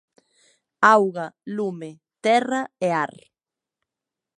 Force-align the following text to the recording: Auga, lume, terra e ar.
Auga, 0.95 1.27
lume, 1.55 1.91
terra 2.25 2.61
e 2.85 2.89
ar. 3.03 3.13